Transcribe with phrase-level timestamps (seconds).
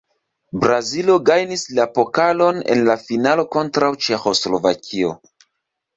[0.61, 5.13] Brazilo gajnis la pokalon en la finalo kontraŭ Ĉeĥoslovakio.